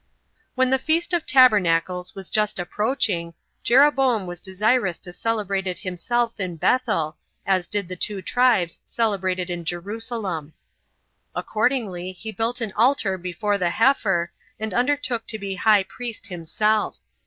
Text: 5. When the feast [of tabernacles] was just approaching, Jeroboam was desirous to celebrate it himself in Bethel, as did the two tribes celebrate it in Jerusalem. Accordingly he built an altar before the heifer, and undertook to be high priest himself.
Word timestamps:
5. 0.53 0.53
When 0.55 0.69
the 0.71 0.79
feast 0.79 1.13
[of 1.13 1.27
tabernacles] 1.27 2.15
was 2.15 2.31
just 2.31 2.57
approaching, 2.57 3.35
Jeroboam 3.61 4.25
was 4.25 4.41
desirous 4.41 4.97
to 4.97 5.13
celebrate 5.13 5.67
it 5.67 5.77
himself 5.77 6.39
in 6.39 6.55
Bethel, 6.55 7.17
as 7.45 7.67
did 7.67 7.87
the 7.87 7.95
two 7.95 8.19
tribes 8.23 8.79
celebrate 8.83 9.37
it 9.37 9.51
in 9.51 9.63
Jerusalem. 9.63 10.55
Accordingly 11.35 12.13
he 12.13 12.31
built 12.31 12.61
an 12.61 12.73
altar 12.75 13.15
before 13.19 13.59
the 13.59 13.69
heifer, 13.69 14.31
and 14.59 14.73
undertook 14.73 15.27
to 15.27 15.37
be 15.37 15.53
high 15.53 15.83
priest 15.83 16.25
himself. 16.25 16.97